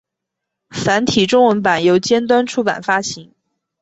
[0.71, 3.35] 繁体中文版由尖端出版发行。